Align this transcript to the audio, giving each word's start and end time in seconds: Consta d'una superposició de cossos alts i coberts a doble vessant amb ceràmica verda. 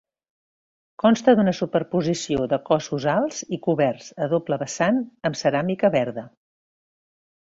Consta 1.03 1.35
d'una 1.39 1.51
superposició 1.57 2.47
de 2.53 2.59
cossos 2.69 3.05
alts 3.13 3.43
i 3.57 3.61
coberts 3.67 4.09
a 4.27 4.31
doble 4.33 4.59
vessant 4.65 4.99
amb 5.31 5.39
ceràmica 5.43 5.93
verda. 5.99 6.25